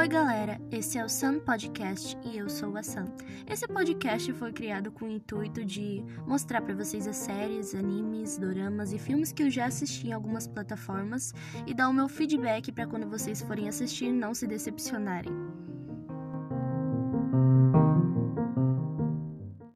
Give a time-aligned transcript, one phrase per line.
[0.00, 3.04] Oi, galera, esse é o Sun Podcast e eu sou a Sun.
[3.46, 8.94] Esse podcast foi criado com o intuito de mostrar para vocês as séries, animes, doramas
[8.94, 11.34] e filmes que eu já assisti em algumas plataformas
[11.66, 15.34] e dar o meu feedback para quando vocês forem assistir não se decepcionarem.